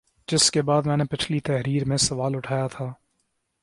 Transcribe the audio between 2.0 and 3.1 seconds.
سوال اٹھایا تھا